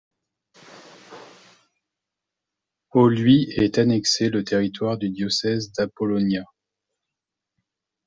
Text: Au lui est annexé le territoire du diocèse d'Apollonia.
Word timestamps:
Au 2.89 3.07
lui 3.07 3.51
est 3.55 3.77
annexé 3.77 4.29
le 4.31 4.43
territoire 4.43 4.97
du 4.97 5.11
diocèse 5.11 5.71
d'Apollonia. 5.73 6.43